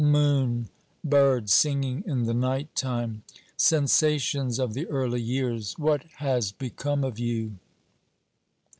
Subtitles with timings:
[0.03, 0.67] Moon!
[1.03, 3.21] Birds singing in the night time!
[3.55, 7.59] Sensations of the early years, what has become of you